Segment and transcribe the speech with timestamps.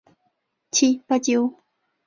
[0.03, 0.05] 安魂
[0.71, 1.19] 弥撒乐
[1.51, 1.63] 团。